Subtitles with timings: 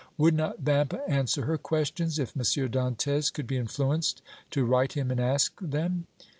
[0.17, 2.41] Would not Vampa answer her questions if M.
[2.41, 6.07] Dantès could be influenced to write him and ask them?